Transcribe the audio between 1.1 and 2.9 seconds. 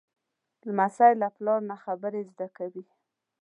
له پلار نه خبرې زده کوي.